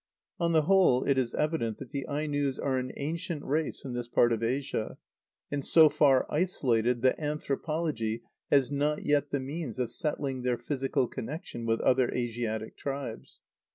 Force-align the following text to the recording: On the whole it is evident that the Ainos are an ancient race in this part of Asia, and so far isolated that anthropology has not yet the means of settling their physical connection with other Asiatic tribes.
On 0.39 0.51
the 0.51 0.63
whole 0.63 1.03
it 1.03 1.19
is 1.19 1.35
evident 1.35 1.77
that 1.77 1.91
the 1.91 2.07
Ainos 2.09 2.57
are 2.57 2.79
an 2.79 2.91
ancient 2.97 3.43
race 3.45 3.85
in 3.85 3.93
this 3.93 4.07
part 4.07 4.33
of 4.33 4.41
Asia, 4.41 4.97
and 5.51 5.63
so 5.63 5.89
far 5.89 6.25
isolated 6.27 7.03
that 7.03 7.19
anthropology 7.19 8.23
has 8.49 8.71
not 8.71 9.05
yet 9.05 9.29
the 9.29 9.39
means 9.39 9.77
of 9.77 9.91
settling 9.91 10.41
their 10.41 10.57
physical 10.57 11.07
connection 11.07 11.67
with 11.67 11.79
other 11.81 12.09
Asiatic 12.11 12.77
tribes. 12.79 13.41